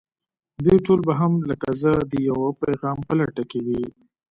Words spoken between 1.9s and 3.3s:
د يوه پيغام په